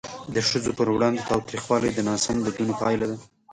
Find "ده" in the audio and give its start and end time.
3.11-3.17